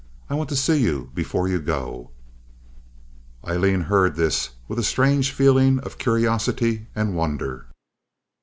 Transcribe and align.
"I 0.31 0.33
want 0.33 0.49
to 0.49 0.55
see 0.55 0.81
you 0.81 1.11
before 1.13 1.47
you 1.47 1.59
go." 1.59 2.09
Aileen 3.47 3.81
heard 3.81 4.15
this 4.15 4.49
with 4.67 4.79
a 4.79 4.83
strange 4.83 5.31
feeling 5.31 5.77
of 5.81 5.99
curiosity 5.99 6.87
and 6.95 7.13
wonder. 7.15 7.67